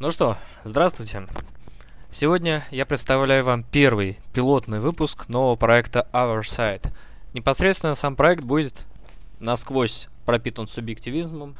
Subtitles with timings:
[0.00, 1.26] Ну что, здравствуйте.
[2.12, 6.92] Сегодня я представляю вам первый пилотный выпуск нового проекта Our Side.
[7.34, 8.86] Непосредственно сам проект будет
[9.40, 11.56] насквозь пропитан субъективизмом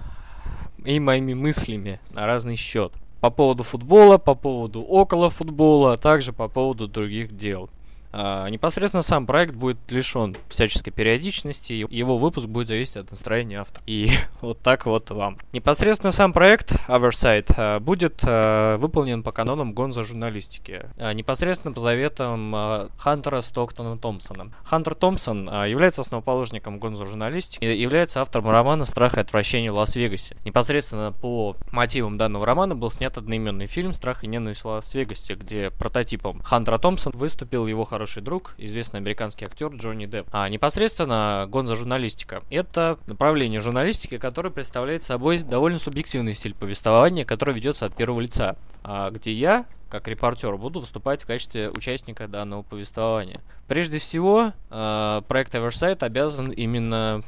[0.85, 2.93] и моими мыслями на разный счет.
[3.19, 7.69] По поводу футбола, по поводу около футбола, а также по поводу других дел.
[8.13, 13.83] А, непосредственно сам проект будет лишен всяческой периодичности, его выпуск будет зависеть от настроения автора.
[13.87, 14.11] И
[14.41, 15.38] вот так вот вам.
[15.53, 20.87] Непосредственно сам проект Oversight а, будет а, выполнен по канонам гонза журналистики.
[21.15, 24.52] Непосредственно по заветам Хантера Стоктона Томпсона.
[24.65, 30.37] Хантер Томпсон является основоположником гонза журналистики и является автором романа «Страх и отвращение в Лас-Вегасе».
[30.45, 35.70] Непосредственно по мотивам данного романа был снят одноименный фильм «Страх и ненависть в Лас-Вегасе», где
[35.70, 40.29] прототипом Хантера Томпсона выступил его хороший друг, известный американский актер Джонни Депп.
[40.33, 42.43] А непосредственно гонза журналистика.
[42.51, 48.57] Это направление журналистики, которое представляет собой довольно субъективный стиль повествования, который ведется от первого лица,
[48.84, 53.40] а где я, как репортер, буду выступать в качестве участника данного повествования.
[53.66, 57.23] Прежде всего, э, проект Oversight обязан именно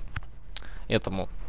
[0.89, 1.40] этому а,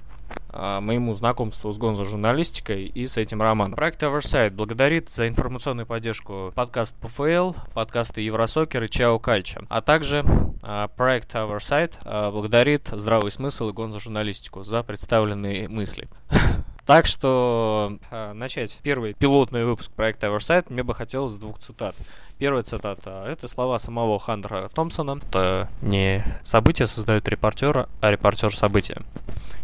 [0.54, 3.76] моему знакомству с гонзо журналистикой и с этим романом.
[3.76, 10.26] Проект Oversight благодарит за информационную поддержку подкаст ПФЛ, подкасты Евросокер и Чао Кальча, а также
[10.62, 16.08] а, проект Oversight а, благодарит Здравый смысл и гонзо журналистику за представленные мысли.
[16.84, 18.00] Так что
[18.34, 21.96] начать первый пилотный выпуск проекта Oversight мне бы хотелось двух цитат.
[22.42, 25.20] Первая цитата– это слова самого Хантера Томпсона.
[25.22, 29.04] Это не события создают репортера, а репортер события.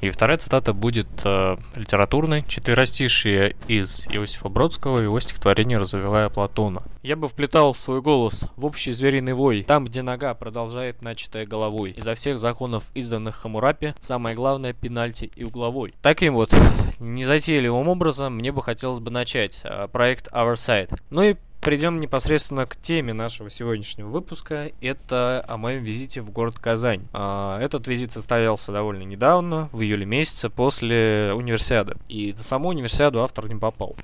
[0.01, 6.83] И вторая цитата будет э, литературной, четверостишие из Иосифа Бродского, его стихотворение «Развивая Платона».
[7.01, 11.91] Я бы вплетал свой голос в общий звериный вой, там, где нога продолжает начатая головой.
[11.97, 15.93] Изо всех законов, изданных Хамурапи, самое главное– пенальти и угловой.
[16.01, 16.51] Таким вот
[16.99, 20.99] незатейливым образом мне бы хотелось бы начать э, проект Our Side.
[21.09, 21.35] Ну и
[21.67, 24.71] Перейдем непосредственно к теме нашего сегодняшнего выпуска.
[24.79, 27.05] Это о моем визите в город Казань.
[27.11, 31.97] А, этот визит состоялся довольно недавно, в июле месяце, после универсиады.
[32.07, 33.97] И на саму универсиаду автор не попал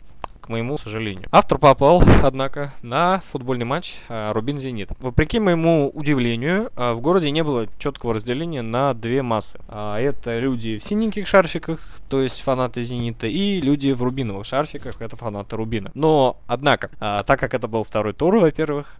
[0.44, 1.30] к моему сожалению.
[1.32, 4.90] Автор попал, однако, на футбольный матч а, Рубин-Зенит.
[5.00, 9.58] Вопреки моему удивлению, а, в городе не было четкого разделения на две массы.
[9.70, 15.02] А, это люди в синеньких шарфиках, то есть фанаты Зенита, и люди в рубиновых шарфиках,
[15.02, 15.92] это фанаты Рубина.
[15.94, 18.96] Но, однако, так как это был второй тур, во-первых,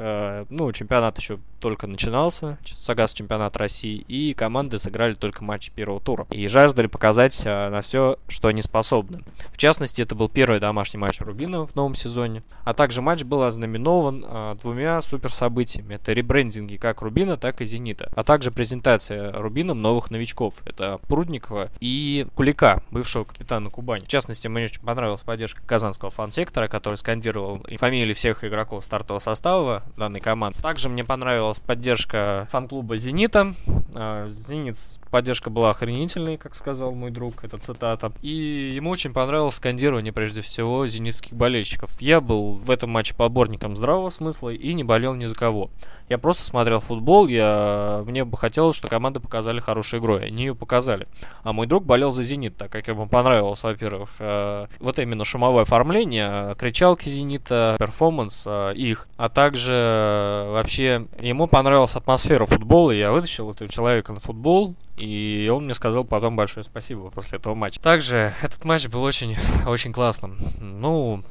[0.50, 6.26] ну, чемпионат еще только начинался, Сагас чемпионат России, и команды сыграли только матч первого тура.
[6.30, 9.24] И жаждали показать на все, что они способны.
[9.52, 12.44] В частности, это был первый домашний матч Рубина Рубина в новом сезоне.
[12.64, 15.96] А также матч был ознаменован а, двумя суперсобытиями.
[15.96, 18.12] Это ребрендинги как Рубина, так и Зенита.
[18.16, 20.54] А также презентация Рубином новых новичков.
[20.64, 24.06] Это Прудникова и Кулика, бывшего капитана Кубани.
[24.06, 29.82] В частности, мне очень понравилась поддержка казанского фан-сектора, который скандировал фамилии всех игроков стартового состава
[29.98, 30.60] данной команды.
[30.62, 33.56] Также мне понравилась поддержка фан-клуба Зенита.
[33.96, 34.78] А, Зенит
[35.14, 38.12] поддержка была охренительной, как сказал мой друг, это цитата.
[38.24, 41.92] И ему очень понравилось скандирование, прежде всего, зенитских болельщиков.
[42.02, 45.70] Я был в этом матче поборником здравого смысла и не болел ни за кого.
[46.10, 48.04] Я просто смотрел футбол, я...
[48.08, 51.08] мне бы хотелось, что команды показали хорошую игру, и они ее показали.
[51.44, 55.62] А мой друг болел за «Зенит», так как ему понравилось, во-первых, э, вот именно шумовое
[55.62, 63.12] оформление, кричалки «Зенита», перформанс э, их, а также э, вообще ему понравилась атмосфера футбола, я
[63.12, 67.80] вытащил этого человека на футбол, и он мне сказал потом большое спасибо после этого матча.
[67.82, 69.36] Также этот матч был очень,
[69.66, 70.38] очень классным.
[70.60, 71.24] Ну,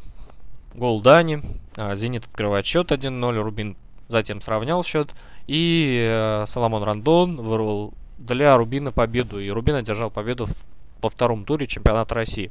[0.74, 1.42] гол Дани.
[1.76, 3.40] А, Зенит открывает счет 1-0.
[3.40, 3.76] Рубин
[4.08, 5.14] затем сравнял счет.
[5.46, 9.40] И э, Соломон Рандон вырвал для Рубина победу.
[9.40, 10.48] И Рубин одержал победу
[11.00, 12.50] во втором туре чемпионата России.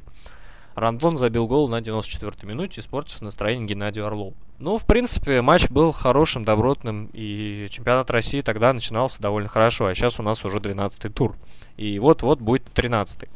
[0.74, 4.34] Рандон забил гол на 94-й минуте, испортив настроение Геннадию Орлову.
[4.58, 9.94] Ну, в принципе, матч был хорошим, добротным, и чемпионат России тогда начинался довольно хорошо, а
[9.94, 11.36] сейчас у нас уже 12-й тур.
[11.76, 13.28] И вот-вот будет 13-й.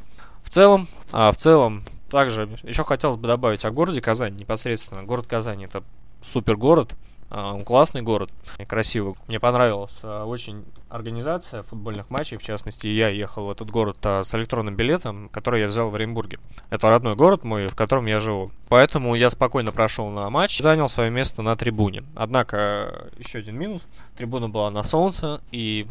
[0.42, 5.02] В целом, а в целом, также еще хотелось бы добавить о городе Казань непосредственно.
[5.02, 5.82] Город Казань это
[6.22, 6.94] супер город,
[7.30, 8.30] он классный город,
[8.68, 9.14] красивый.
[9.26, 12.36] Мне понравилась а, очень организация футбольных матчей.
[12.36, 15.94] В частности, я ехал в этот город а, с электронным билетом, который я взял в
[15.94, 16.38] Оренбурге.
[16.70, 18.52] Это родной город мой, в котором я живу.
[18.68, 22.04] Поэтому я спокойно прошел на матч, занял свое место на трибуне.
[22.14, 23.82] Однако, еще один минус.
[24.16, 25.86] Трибуна была на солнце, и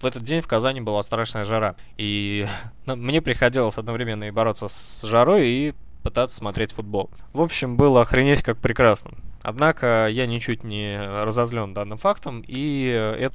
[0.00, 1.76] в этот день в Казани была страшная жара.
[1.96, 2.46] И
[2.86, 7.10] мне приходилось одновременно и бороться с жарой, и пытаться смотреть футбол.
[7.32, 9.10] В общем, было охренеть как прекрасно.
[9.48, 12.84] Однако я ничуть не разозлен данным фактом, и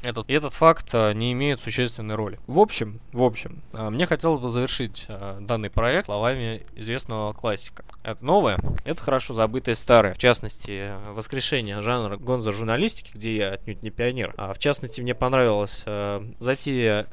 [0.03, 2.39] этот, этот факт не имеет существенной роли.
[2.45, 7.83] В общем, в общем, мне хотелось бы завершить данный проект словами известного классика.
[8.03, 10.13] Это новое, это хорошо забытое старое.
[10.13, 14.35] В частности, воскрешение жанра гонзо журналистики, где я отнюдь не пионер.
[14.37, 15.83] А в частности, мне понравилось
[16.37, 17.07] затея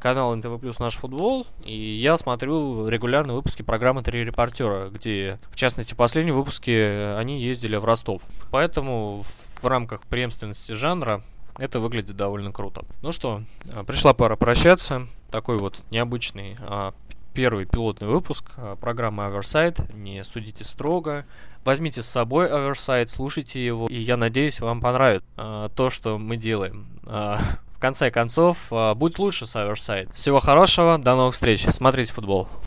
[0.00, 5.56] канала НТВ Плюс Наш Футбол, и я смотрю регулярные выпуски программы «Три репортера», где, в
[5.56, 6.70] частности, последние выпуски
[7.18, 8.22] они ездили в Ростов.
[8.50, 9.24] Поэтому
[9.60, 11.22] в рамках преемственности жанра
[11.58, 12.84] это выглядит довольно круто.
[13.02, 13.42] Ну что,
[13.72, 15.06] а, пришла пора прощаться.
[15.30, 16.92] Такой вот необычный а,
[17.34, 19.94] первый пилотный выпуск а, программы Oversight.
[19.96, 21.24] Не судите строго.
[21.64, 23.86] Возьмите с собой Oversight, слушайте его.
[23.88, 25.26] И я надеюсь, вам понравится
[25.74, 26.86] то, что мы делаем.
[27.02, 28.56] В конце концов,
[28.94, 30.12] будь лучше с Oversight.
[30.14, 31.66] Всего хорошего, до новых встреч.
[31.70, 32.48] Смотрите футбол.